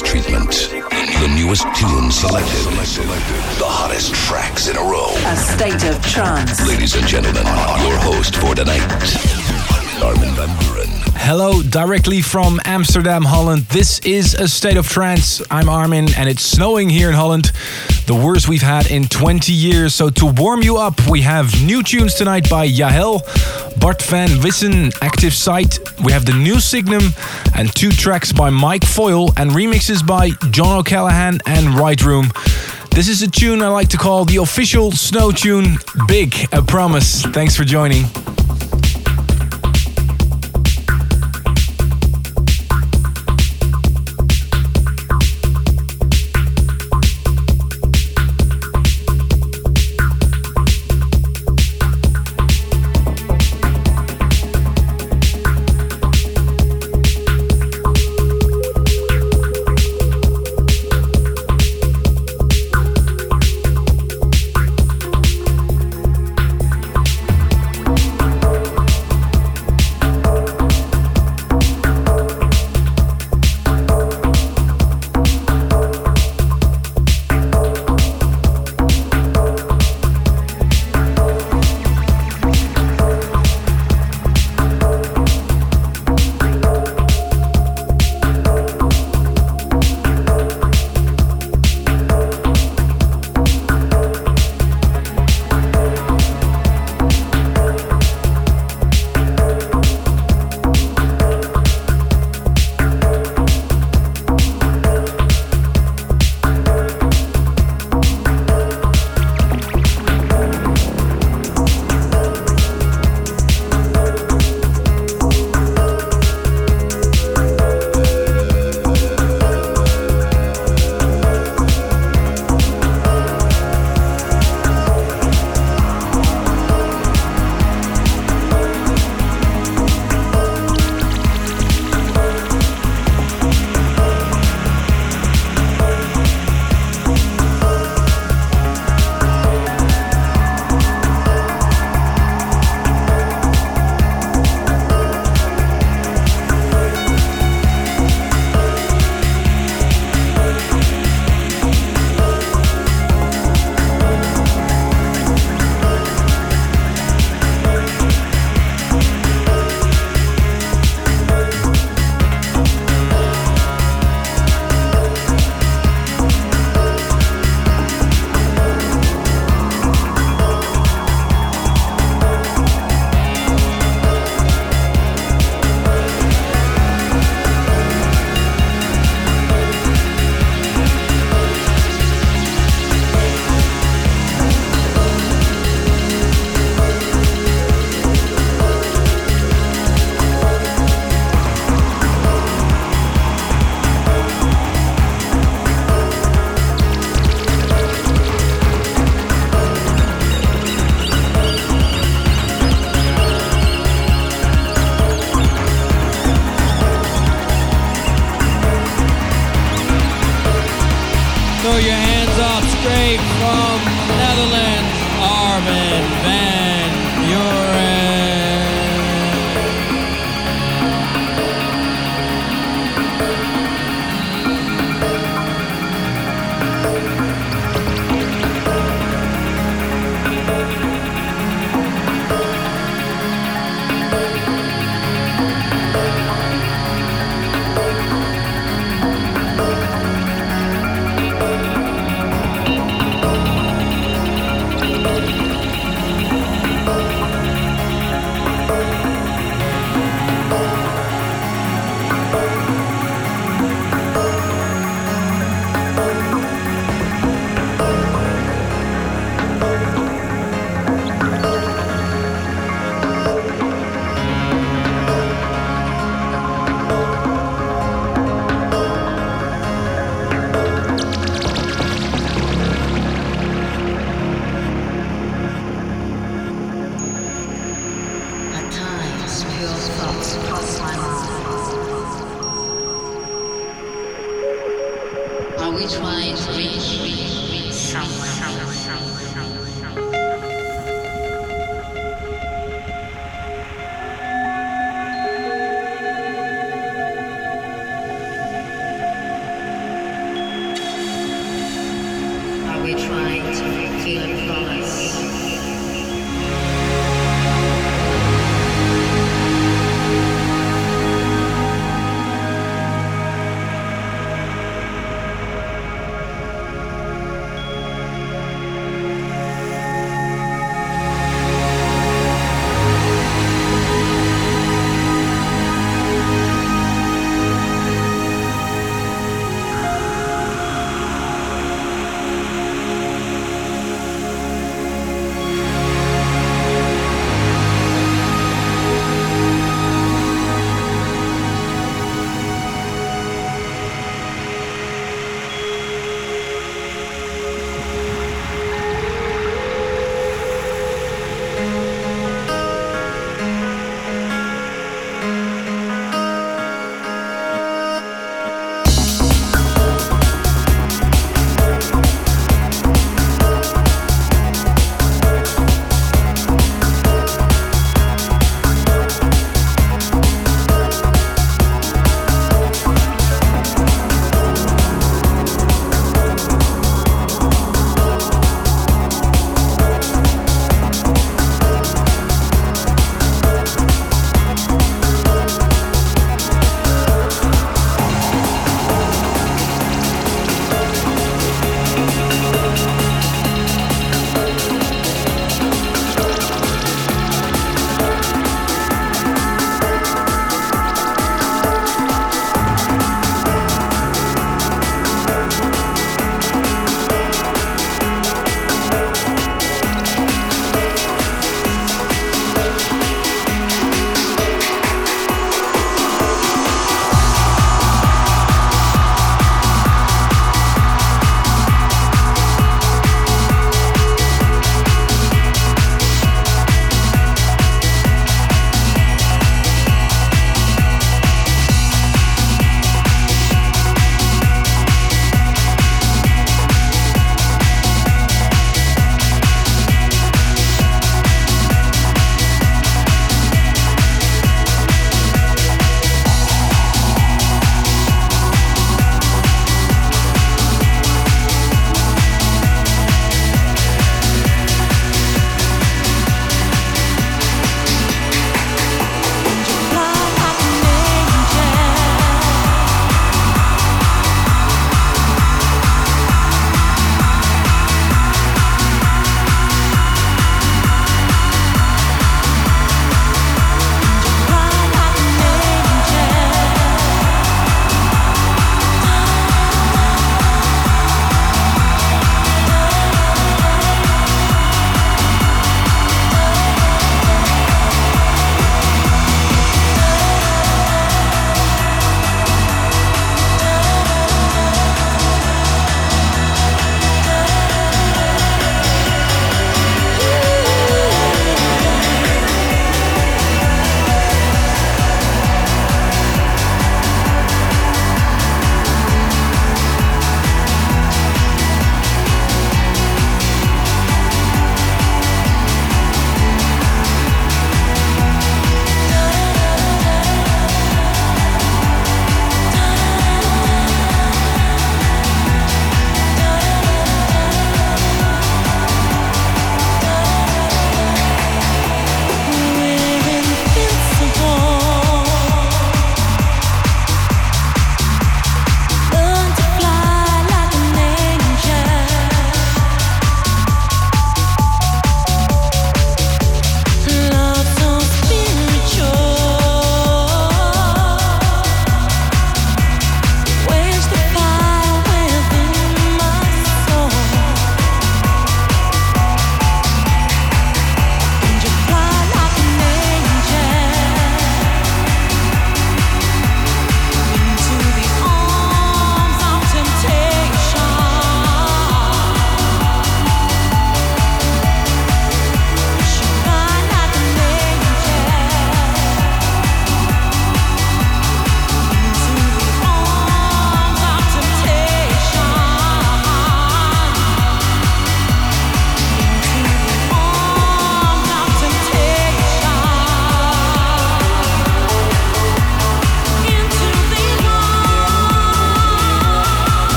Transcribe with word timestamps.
treatment. 0.00 0.50
The 1.20 1.32
newest 1.36 1.64
tunes 1.76 2.18
selected. 2.18 2.64
The 3.58 3.66
hottest 3.66 4.14
tracks 4.14 4.68
in 4.68 4.76
a 4.76 4.80
row. 4.80 5.12
A 5.26 5.36
state 5.36 5.84
of 5.84 6.00
trance. 6.04 6.66
Ladies 6.66 6.94
and 6.94 7.06
gentlemen, 7.06 7.44
your 7.44 7.98
host 7.98 8.36
for 8.36 8.54
tonight, 8.54 8.80
Armin 10.00 10.34
van 10.34 10.48
Buuren. 10.56 10.88
Hello, 11.14 11.62
directly 11.62 12.22
from 12.22 12.60
Amsterdam, 12.64 13.22
Holland. 13.22 13.62
This 13.64 13.98
is 14.00 14.34
a 14.34 14.48
state 14.48 14.76
of 14.76 14.88
trance. 14.88 15.42
I'm 15.50 15.68
Armin, 15.68 16.08
and 16.16 16.28
it's 16.28 16.42
snowing 16.42 16.88
here 16.88 17.08
in 17.08 17.14
Holland. 17.14 17.52
The 18.06 18.14
worst 18.14 18.48
we've 18.48 18.62
had 18.62 18.90
in 18.90 19.04
20 19.04 19.52
years. 19.52 19.94
So, 19.94 20.10
to 20.10 20.26
warm 20.26 20.62
you 20.62 20.78
up, 20.78 20.94
we 21.08 21.20
have 21.22 21.52
new 21.64 21.82
tunes 21.82 22.14
tonight 22.14 22.48
by 22.48 22.64
Yahel, 22.64 23.22
Bart 23.78 24.02
van 24.02 24.40
Wissen, 24.40 24.92
Active 25.02 25.34
Site. 25.34 25.78
We 26.04 26.12
have 26.12 26.24
the 26.24 26.34
new 26.34 26.60
Signum, 26.60 27.12
and 27.54 27.74
two 27.74 27.90
tracks 27.90 28.32
by 28.32 28.50
Mike 28.50 28.84
Foyle, 28.84 29.28
and 29.36 29.50
remixes 29.50 30.04
by 30.06 30.30
John 30.50 30.78
O'Callaghan 30.78 31.40
and 31.46 31.74
Right 31.74 32.02
Room. 32.02 32.30
This 32.90 33.08
is 33.08 33.22
a 33.22 33.30
tune 33.30 33.62
I 33.62 33.68
like 33.68 33.88
to 33.90 33.96
call 33.96 34.24
the 34.24 34.36
official 34.36 34.92
snow 34.92 35.32
tune 35.32 35.78
Big, 36.06 36.34
a 36.52 36.62
promise. 36.62 37.22
Thanks 37.22 37.56
for 37.56 37.64
joining. 37.64 38.04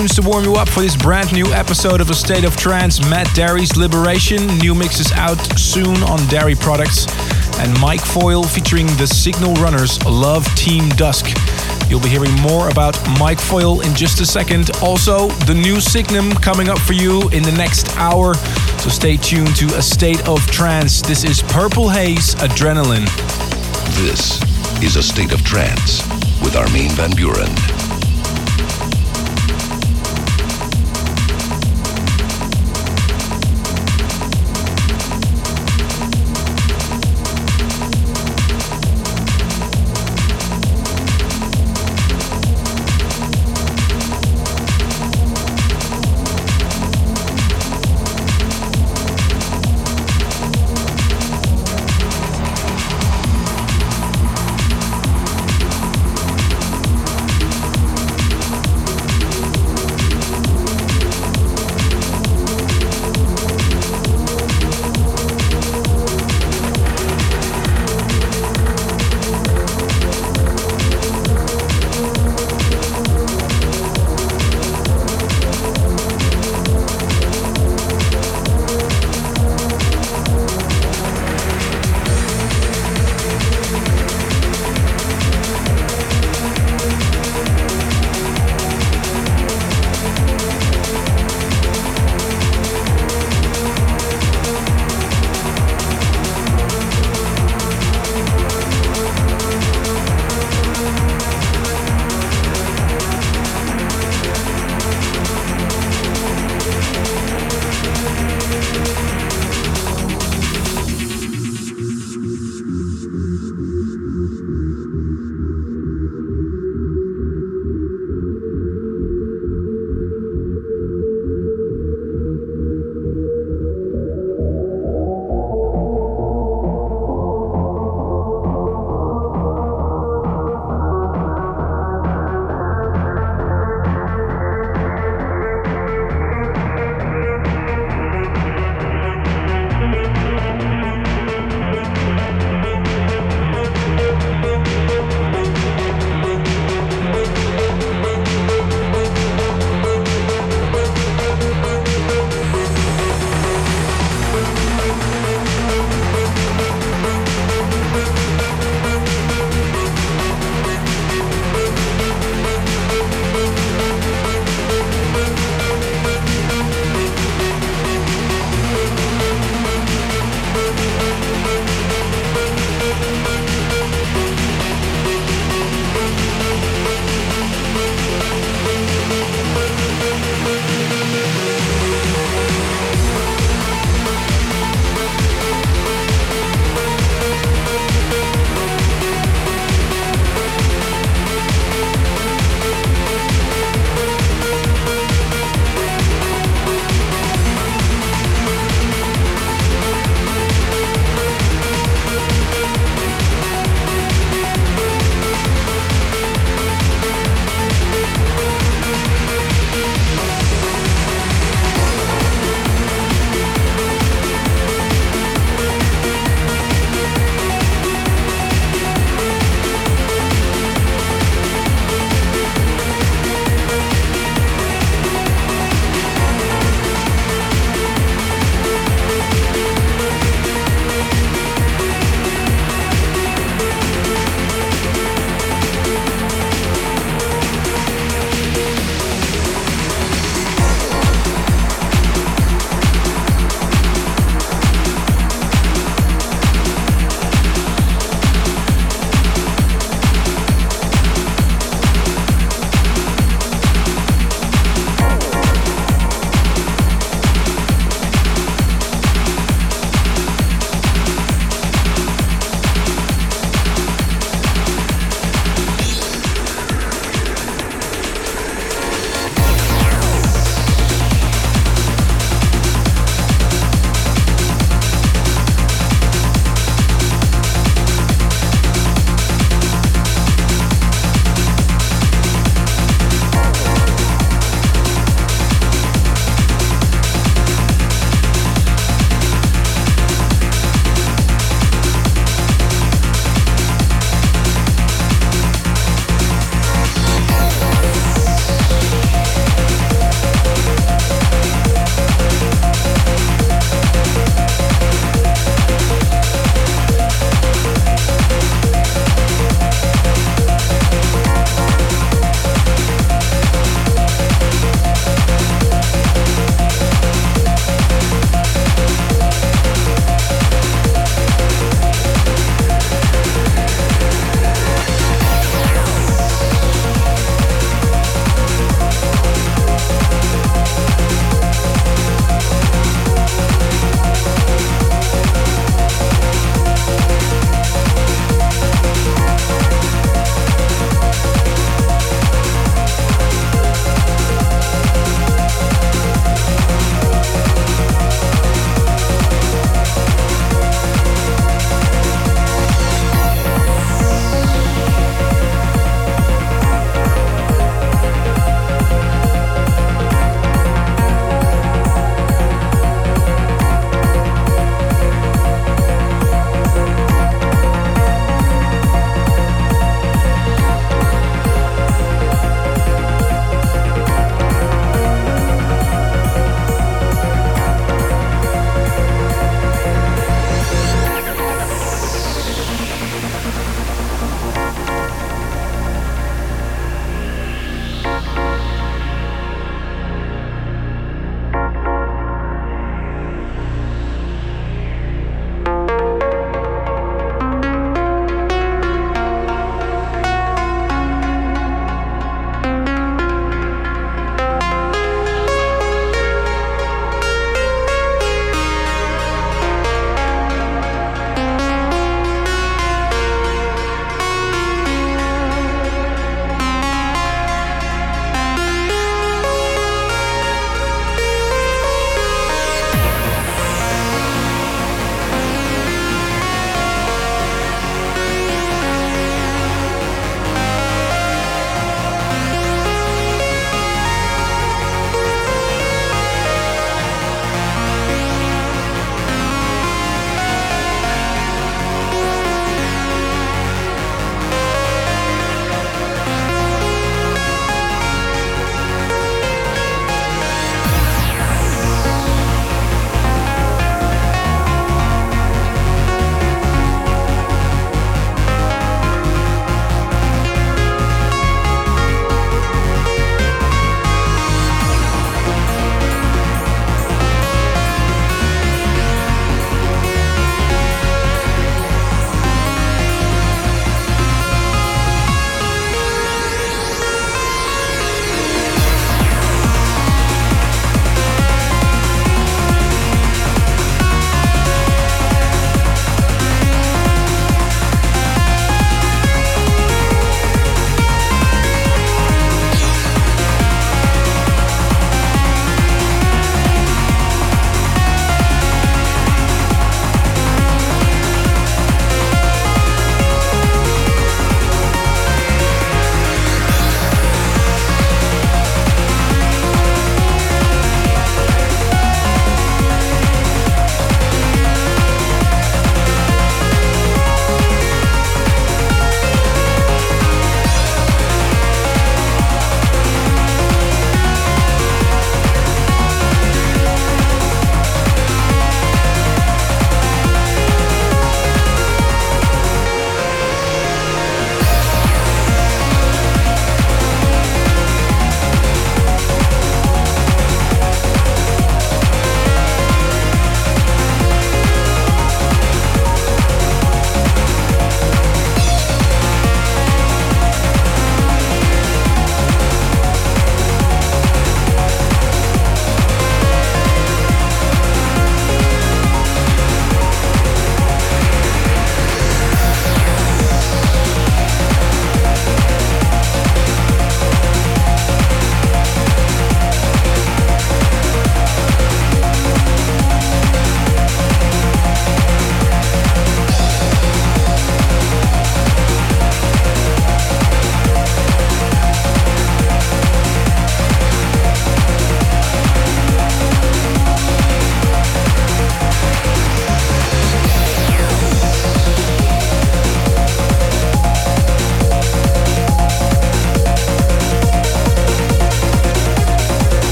Tunes 0.00 0.14
to 0.14 0.22
warm 0.22 0.44
you 0.44 0.54
up 0.54 0.66
for 0.66 0.80
this 0.80 0.96
brand 0.96 1.30
new 1.30 1.52
episode 1.52 2.00
of 2.00 2.08
A 2.08 2.14
State 2.14 2.44
of 2.44 2.56
Trance. 2.56 3.06
Matt 3.10 3.26
Darey's 3.28 3.76
Liberation. 3.76 4.46
New 4.56 4.74
mixes 4.74 5.12
out 5.12 5.38
soon 5.58 6.02
on 6.04 6.18
Darey 6.30 6.58
Products. 6.58 7.06
And 7.58 7.78
Mike 7.80 8.00
Foyle 8.00 8.42
featuring 8.42 8.86
the 8.96 9.06
Signal 9.06 9.52
Runners 9.56 10.02
Love 10.06 10.46
Team 10.54 10.88
Dusk. 10.90 11.26
You'll 11.90 12.00
be 12.00 12.08
hearing 12.08 12.32
more 12.40 12.70
about 12.70 12.98
Mike 13.18 13.38
Foyle 13.38 13.82
in 13.82 13.94
just 13.94 14.20
a 14.20 14.24
second. 14.26 14.70
Also, 14.82 15.28
the 15.44 15.54
new 15.54 15.80
Signum 15.80 16.32
coming 16.32 16.70
up 16.70 16.78
for 16.78 16.94
you 16.94 17.28
in 17.30 17.42
the 17.42 17.52
next 17.52 17.94
hour. 17.98 18.34
So 18.80 18.88
stay 18.88 19.18
tuned 19.18 19.54
to 19.56 19.66
A 19.76 19.82
State 19.82 20.26
of 20.26 20.46
Trance. 20.46 21.02
This 21.02 21.24
is 21.24 21.42
Purple 21.42 21.90
Haze 21.90 22.34
Adrenaline. 22.36 23.04
This 23.96 24.40
is 24.82 24.96
A 24.96 25.02
State 25.02 25.32
of 25.32 25.44
Trance 25.44 26.06
with 26.40 26.56
Armin 26.56 26.88
van 26.90 27.10
Buuren. 27.10 27.79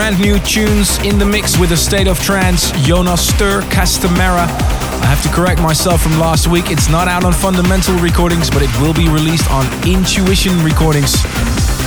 Brand 0.00 0.18
new 0.18 0.38
tunes 0.38 0.98
in 1.00 1.18
the 1.18 1.26
mix 1.26 1.58
with 1.58 1.72
a 1.72 1.76
state 1.76 2.08
of 2.08 2.18
trance, 2.18 2.70
Jonas 2.86 3.30
Steur, 3.30 3.60
Castamera. 3.68 4.48
I 4.48 5.04
have 5.04 5.22
to 5.24 5.28
correct 5.28 5.60
myself 5.60 6.00
from 6.00 6.18
last 6.18 6.48
week. 6.48 6.70
It's 6.70 6.88
not 6.88 7.06
out 7.06 7.22
on 7.22 7.34
Fundamental 7.34 7.94
Recordings, 7.96 8.48
but 8.48 8.62
it 8.62 8.70
will 8.80 8.94
be 8.94 9.10
released 9.10 9.50
on 9.50 9.66
Intuition 9.86 10.58
Recordings. 10.64 11.12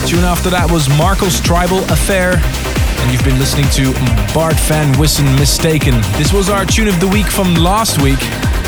Tune 0.05 0.23
after 0.23 0.51
that 0.51 0.69
was 0.69 0.87
Marco's 0.89 1.41
Tribal 1.41 1.79
Affair. 1.85 2.33
And 2.37 3.11
you've 3.11 3.23
been 3.23 3.39
listening 3.39 3.65
to 3.71 3.91
Bart 4.31 4.59
Van 4.69 4.93
Wissen 4.99 5.25
Mistaken. 5.39 5.95
This 6.13 6.31
was 6.31 6.51
our 6.51 6.67
tune 6.67 6.87
of 6.87 6.99
the 6.99 7.07
week 7.07 7.25
from 7.25 7.55
last 7.55 7.99
week. 7.99 8.21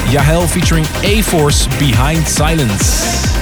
Yahel 0.10 0.48
featuring 0.48 0.86
A 1.04 1.22
Force 1.22 1.68
Behind 1.78 2.28
Silence. 2.28 3.35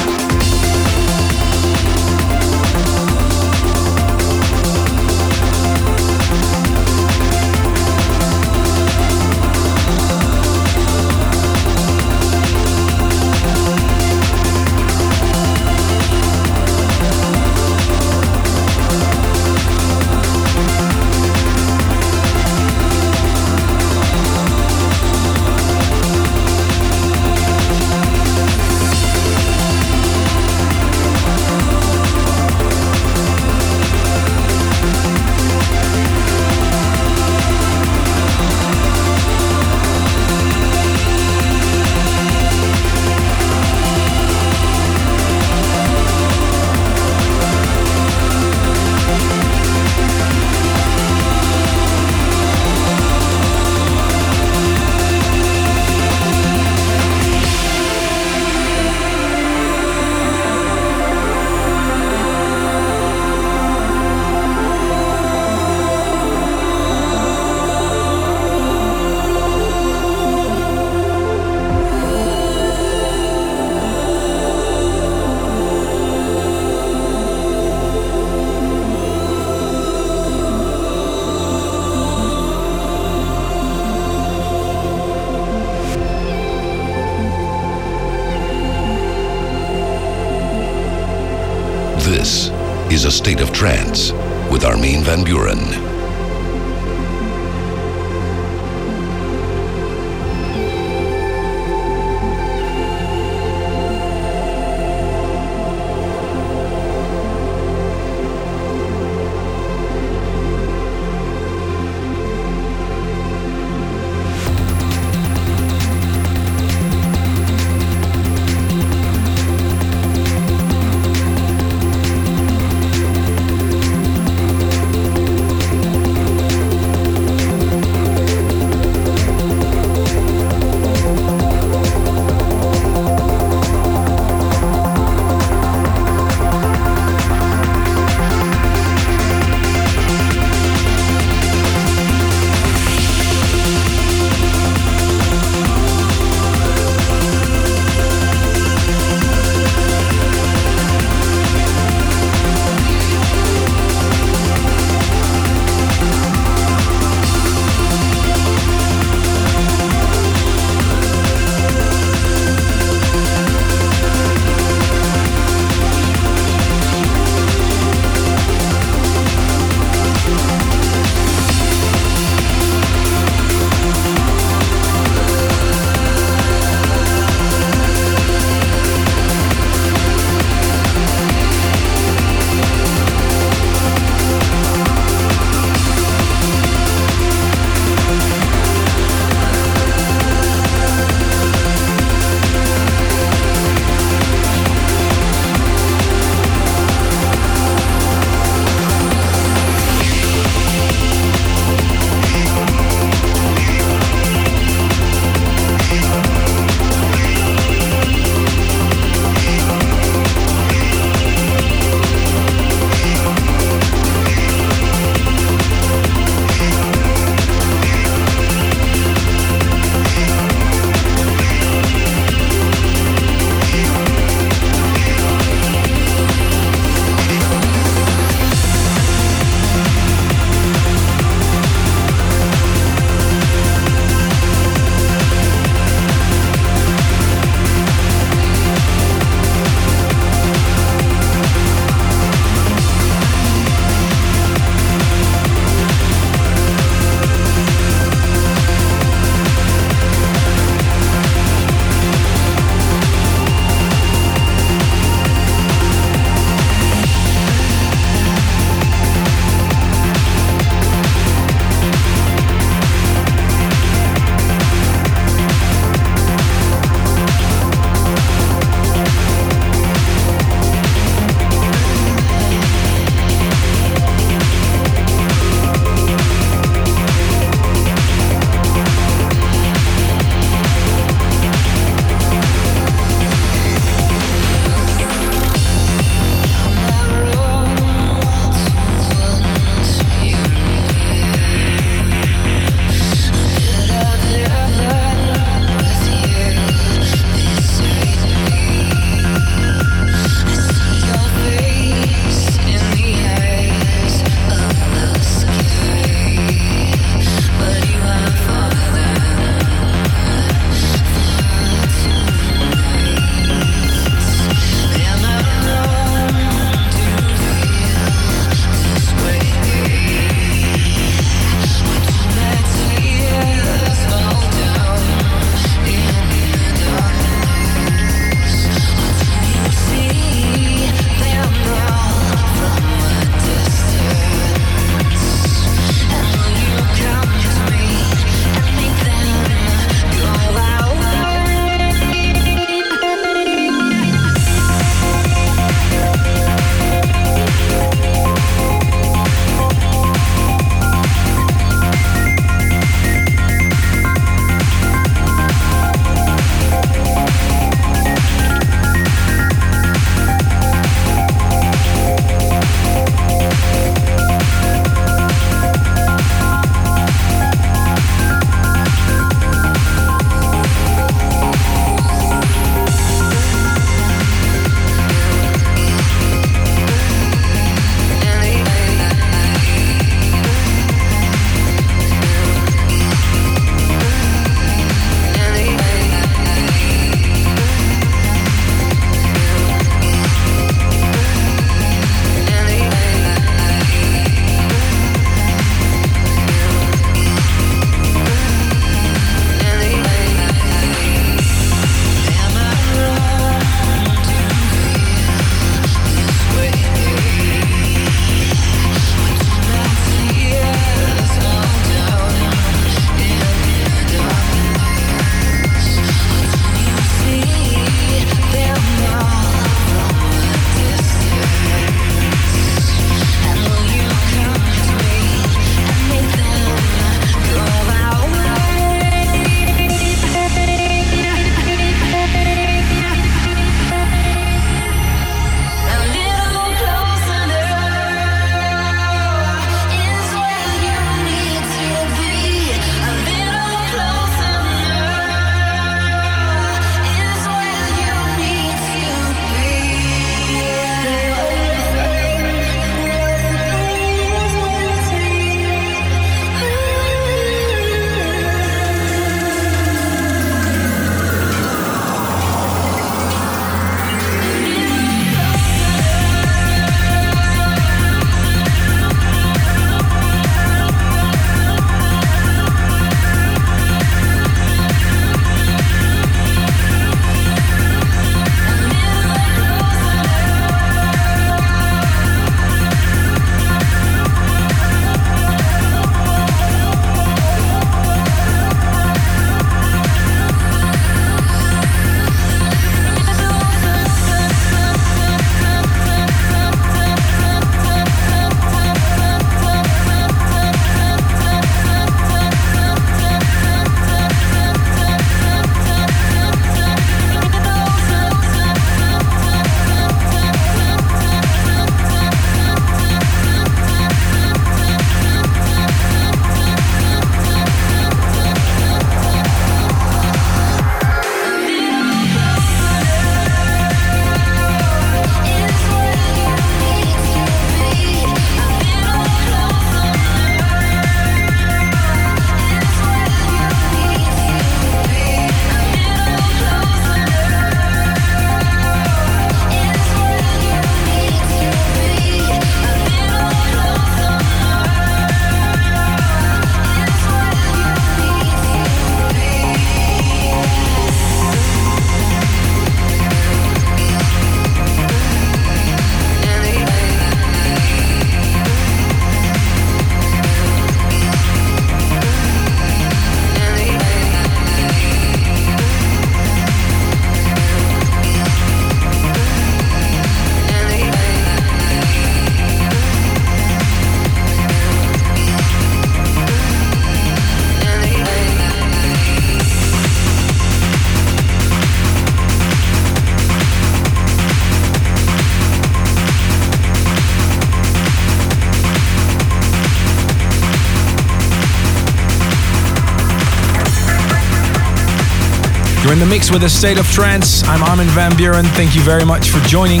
The 596.26 596.30
mix 596.30 596.50
with 596.50 596.64
a 596.64 596.68
state 596.68 596.98
of 596.98 597.06
trance. 597.06 597.62
I'm 597.68 597.84
Armin 597.84 598.08
van 598.08 598.32
Buuren. 598.32 598.66
Thank 598.74 598.96
you 598.96 599.02
very 599.02 599.24
much 599.24 599.50
for 599.50 599.60
joining. 599.68 600.00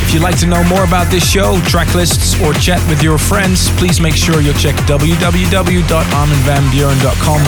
If 0.00 0.14
you'd 0.14 0.22
like 0.22 0.38
to 0.38 0.46
know 0.46 0.64
more 0.64 0.84
about 0.84 1.10
this 1.10 1.28
show, 1.28 1.60
track 1.66 1.94
lists, 1.94 2.40
or 2.40 2.54
chat 2.54 2.80
with 2.88 3.02
your 3.02 3.18
friends, 3.18 3.68
please 3.72 4.00
make 4.00 4.14
sure 4.14 4.40
you 4.40 4.54
check 4.54 4.74
www.arminvanbuuren.com 4.86 7.44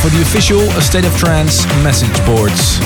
for 0.00 0.08
the 0.08 0.22
official 0.22 0.68
State 0.80 1.04
of 1.04 1.16
Trance 1.16 1.64
message 1.84 2.26
boards. 2.26 2.80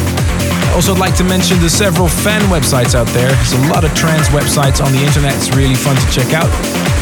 Also, 0.76 0.92
I'd 0.92 0.98
like 0.98 1.16
to 1.16 1.24
mention 1.24 1.58
the 1.58 1.70
several 1.70 2.06
fan 2.06 2.42
websites 2.52 2.94
out 2.94 3.06
there. 3.16 3.32
There's 3.32 3.54
a 3.54 3.72
lot 3.72 3.82
of 3.82 3.94
trance 3.94 4.28
websites 4.28 4.84
on 4.84 4.92
the 4.92 4.98
internet. 4.98 5.34
It's 5.34 5.48
really 5.56 5.74
fun 5.74 5.96
to 5.96 6.10
check 6.12 6.34
out. 6.34 6.50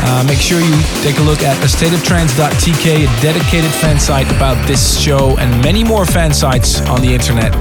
Uh, 0.07 0.23
make 0.29 0.39
sure 0.39 0.61
you 0.61 0.81
take 1.03 1.19
a 1.19 1.23
look 1.23 1.43
at 1.43 1.57
astateoftrance.tk, 1.57 2.87
a 2.87 3.21
dedicated 3.21 3.73
fan 3.73 3.99
site 3.99 4.31
about 4.31 4.65
this 4.69 4.97
show 4.97 5.37
and 5.39 5.51
many 5.65 5.83
more 5.83 6.07
fan 6.07 6.33
sites 6.33 6.83
on 6.83 7.01
the 7.01 7.13
internet. 7.13 7.53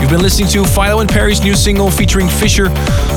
You've 0.00 0.10
been 0.10 0.22
listening 0.22 0.48
to 0.48 0.64
Filo 0.64 0.98
and 0.98 1.08
Peri's 1.08 1.40
new 1.40 1.54
single 1.54 1.88
featuring 1.88 2.26
Fisher, 2.26 2.66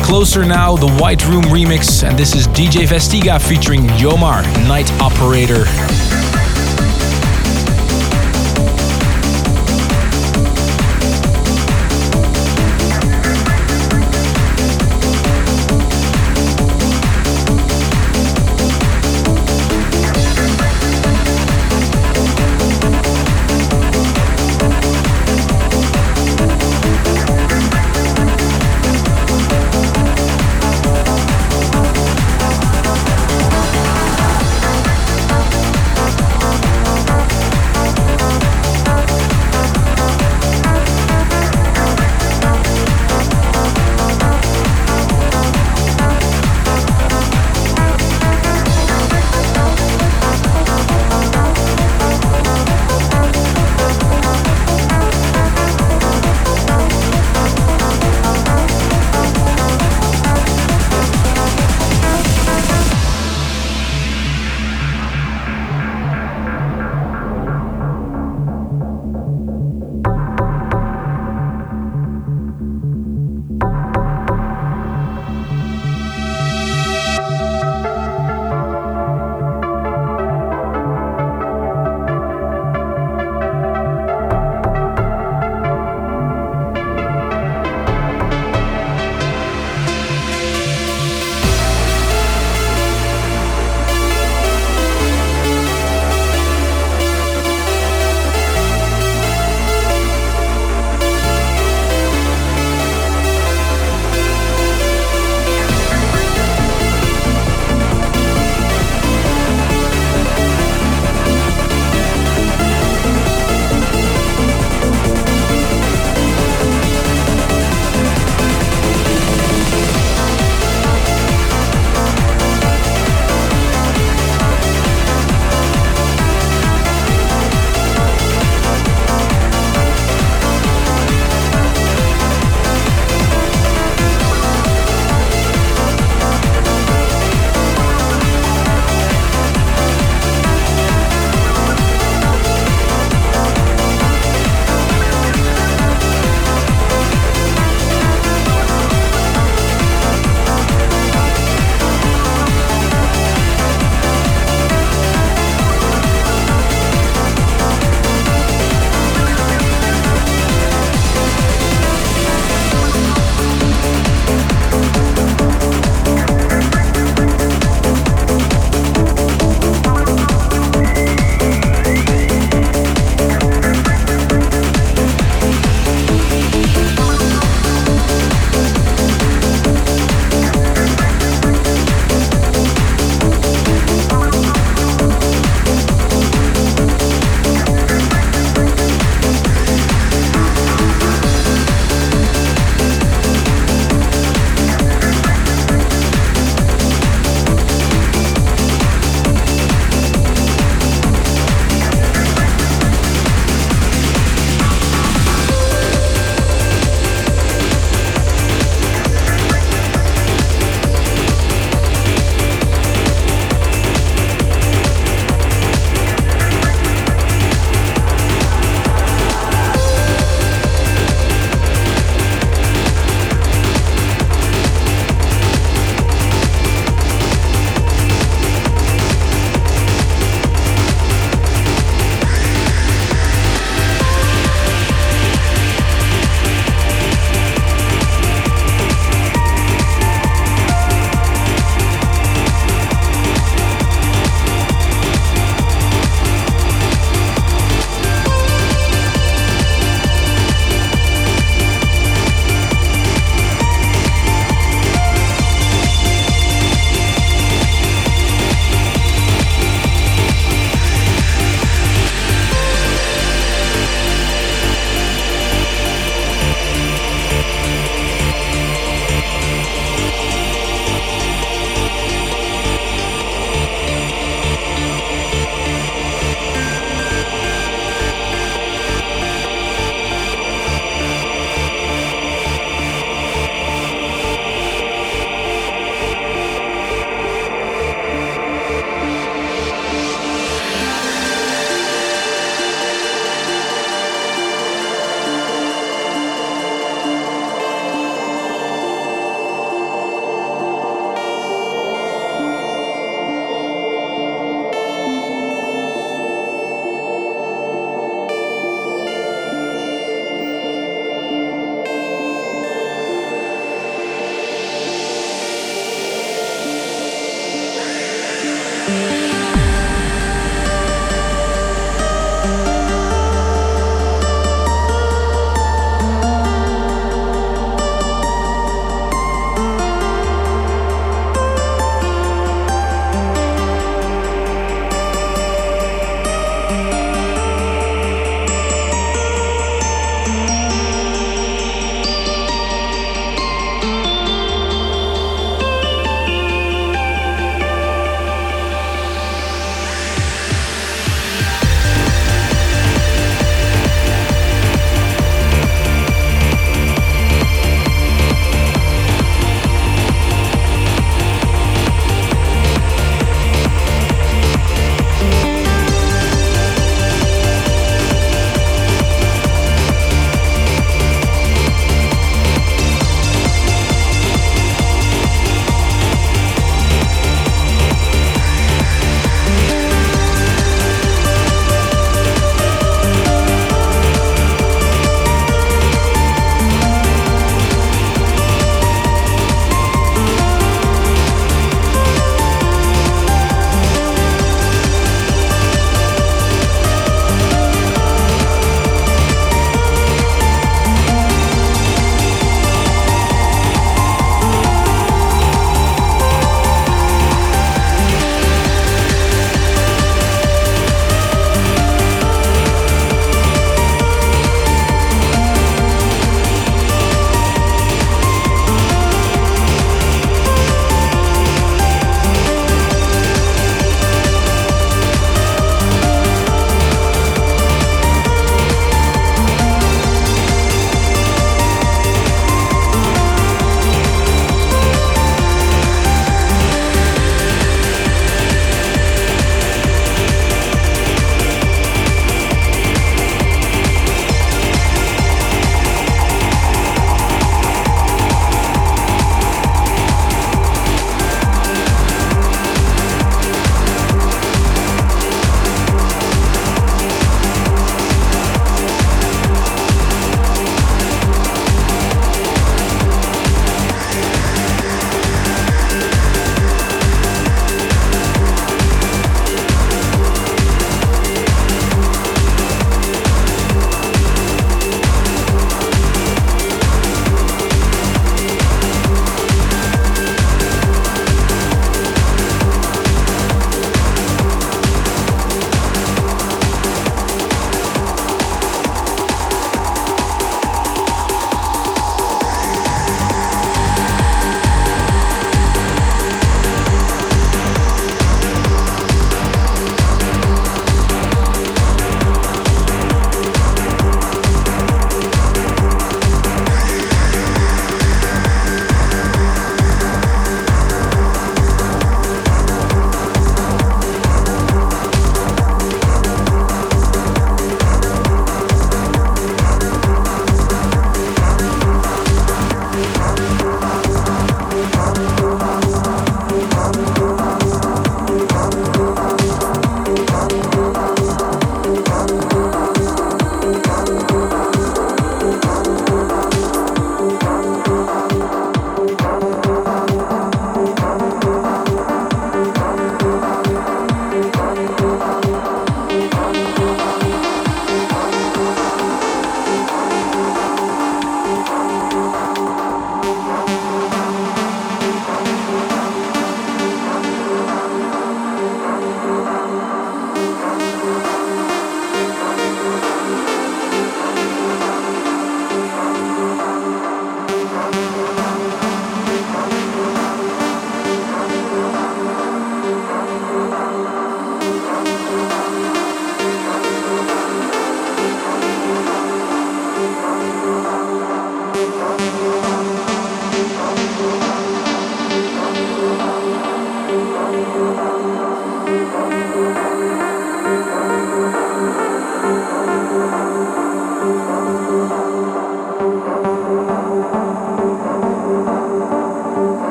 Closer 0.00 0.46
Now, 0.46 0.74
the 0.76 0.90
White 0.92 1.22
Room 1.28 1.44
remix, 1.44 2.02
and 2.02 2.18
this 2.18 2.34
is 2.34 2.48
DJ 2.48 2.86
Vestiga 2.86 3.38
featuring 3.38 3.82
Yomar, 4.00 4.42
Night 4.66 4.90
Operator. 5.02 6.31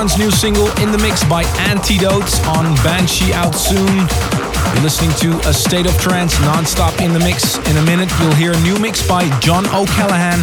New 0.00 0.30
single 0.30 0.66
in 0.80 0.90
the 0.92 0.98
mix 0.98 1.22
by 1.24 1.42
Antidotes 1.68 2.40
on 2.46 2.74
Banshee 2.76 3.34
out 3.34 3.54
soon. 3.54 3.86
You're 3.86 4.82
listening 4.82 5.10
to 5.18 5.38
a 5.46 5.52
state 5.52 5.84
of 5.84 5.94
trance 6.00 6.40
non-stop 6.40 7.02
in 7.02 7.12
the 7.12 7.18
mix. 7.18 7.58
In 7.68 7.76
a 7.76 7.82
minute, 7.82 8.10
you'll 8.18 8.34
hear 8.34 8.52
a 8.52 8.60
new 8.62 8.78
mix 8.78 9.06
by 9.06 9.28
John 9.40 9.66
O'Callaghan, 9.66 10.40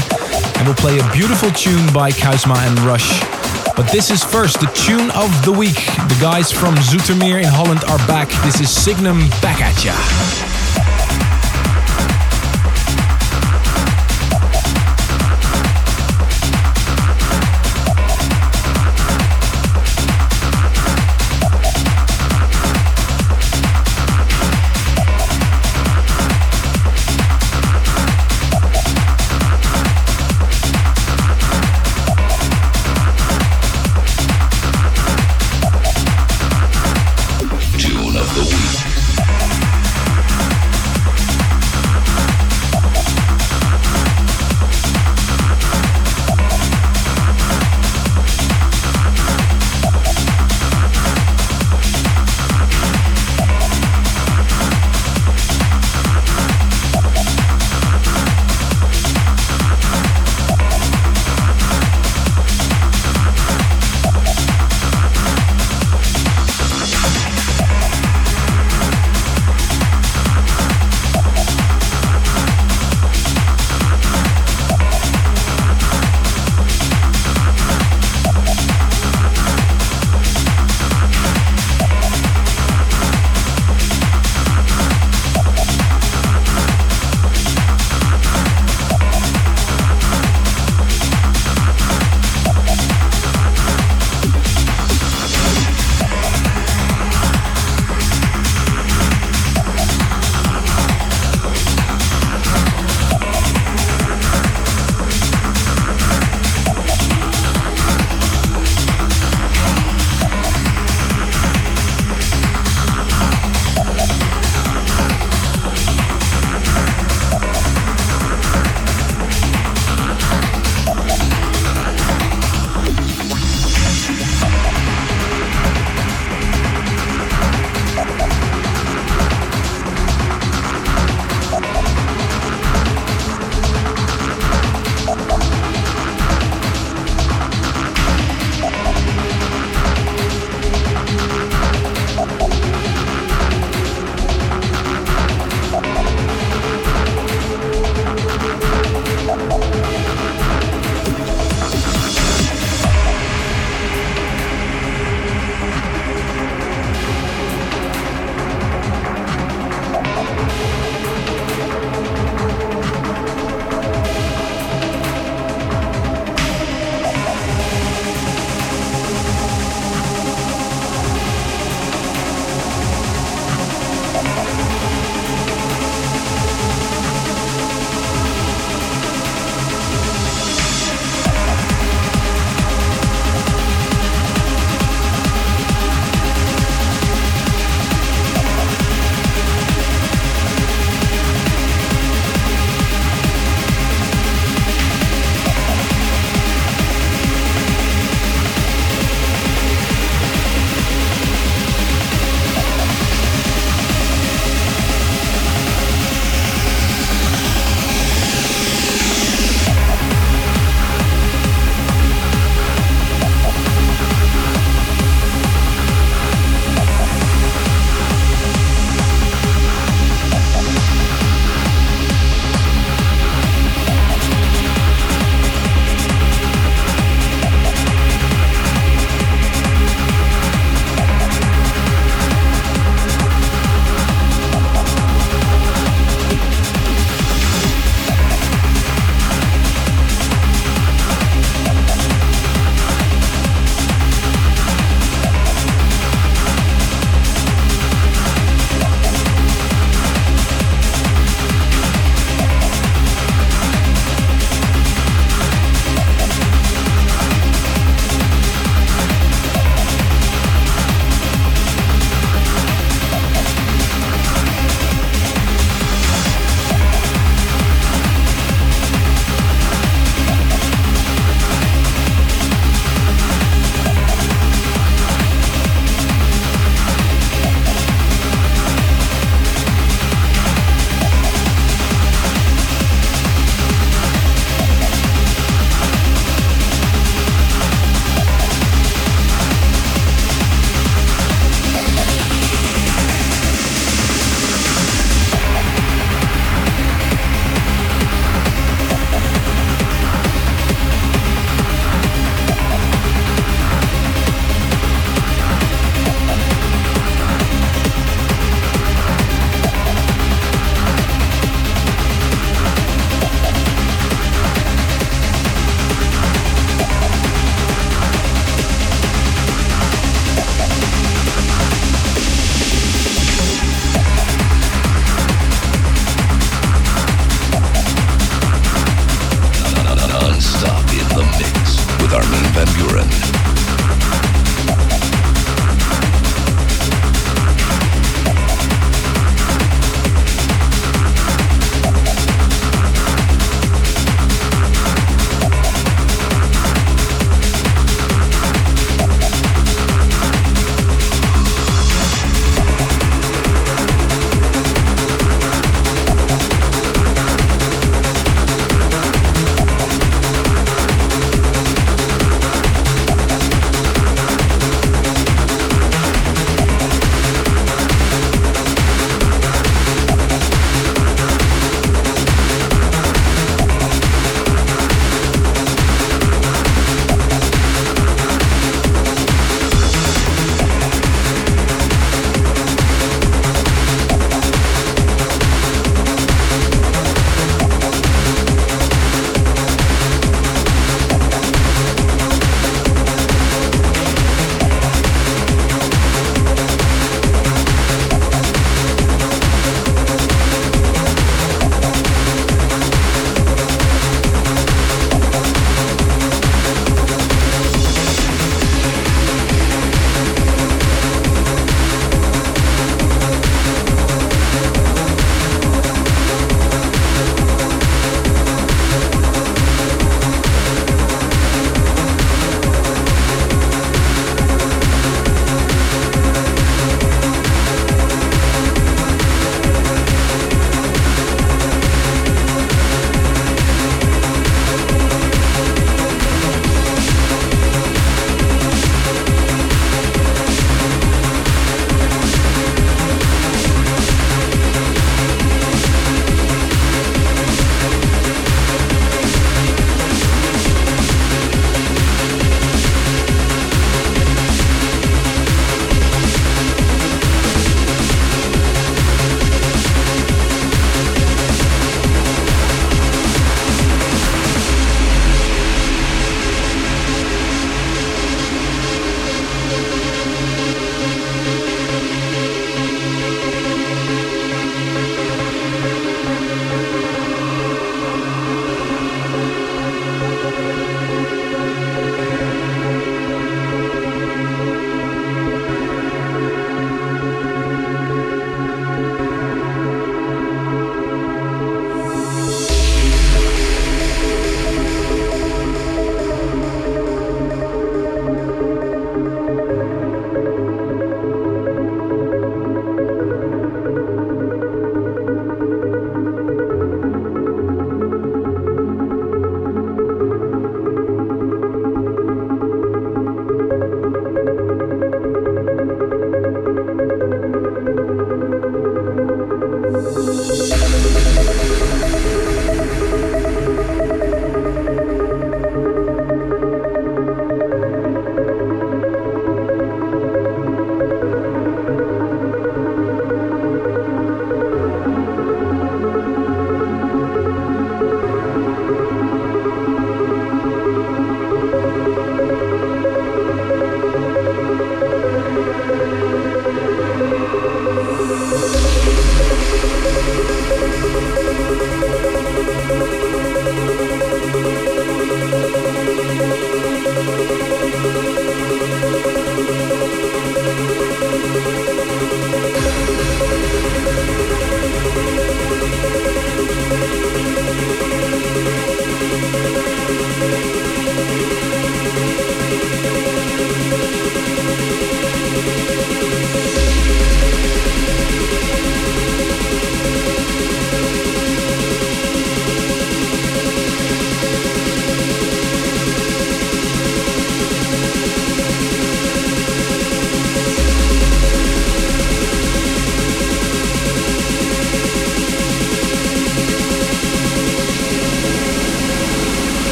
and 0.58 0.68
we'll 0.68 0.76
play 0.76 1.00
a 1.00 1.12
beautiful 1.12 1.50
tune 1.50 1.92
by 1.92 2.12
Kuzma 2.12 2.54
and 2.56 2.80
Rush. 2.82 3.20
But 3.76 3.92
this 3.92 4.12
is 4.12 4.24
first 4.24 4.60
the 4.60 4.68
tune 4.68 5.10
of 5.12 5.34
the 5.44 5.52
week. 5.52 5.88
The 6.08 6.18
guys 6.22 6.52
from 6.52 6.76
Zoetermeer 6.76 7.40
in 7.40 7.50
Holland 7.50 7.84
are 7.86 8.00
back. 8.08 8.30
This 8.44 8.62
is 8.62 8.70
Signum 8.70 9.28
back 9.42 9.60
at 9.60 9.84
ya. 9.84 10.47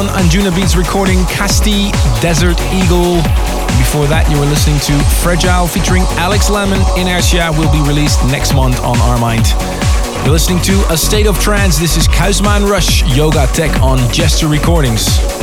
On 0.00 0.06
Anjuna 0.06 0.54
Beats 0.56 0.76
recording 0.76 1.26
Casti 1.26 1.90
Desert 2.22 2.58
Eagle. 2.72 3.16
Before 3.76 4.06
that, 4.06 4.26
you 4.30 4.40
were 4.40 4.46
listening 4.46 4.80
to 4.88 4.96
Fragile 5.20 5.66
featuring 5.66 6.04
Alex 6.16 6.48
Lemon. 6.48 6.80
Inertia 6.96 7.52
will 7.52 7.70
be 7.70 7.86
released 7.86 8.24
next 8.24 8.54
month 8.54 8.80
on 8.80 8.96
Armind. 8.96 9.52
You're 10.24 10.32
listening 10.32 10.62
to 10.62 10.82
A 10.88 10.96
State 10.96 11.26
of 11.26 11.38
Trance. 11.38 11.78
This 11.78 11.98
is 11.98 12.08
Kausman 12.08 12.66
Rush 12.66 13.04
Yoga 13.14 13.46
Tech 13.48 13.82
on 13.82 13.98
Jester 14.10 14.48
Recordings. 14.48 15.39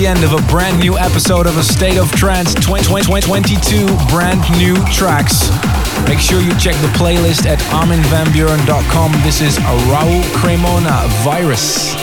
The 0.00 0.06
end 0.06 0.24
of 0.24 0.32
a 0.32 0.40
brand 0.50 0.80
new 0.80 0.96
episode 0.96 1.46
of 1.46 1.58
A 1.58 1.62
State 1.62 1.98
of 1.98 2.10
Trance 2.12 2.54
2022 2.54 3.86
brand 4.08 4.40
new 4.56 4.74
tracks. 4.86 5.50
Make 6.08 6.20
sure 6.20 6.40
you 6.40 6.56
check 6.58 6.74
the 6.76 6.88
playlist 6.96 7.44
at 7.44 7.58
arminvanbuuren.com. 7.68 9.12
This 9.22 9.42
is 9.42 9.58
Raul 9.58 10.22
Cremona 10.32 11.06
Virus. 11.22 11.99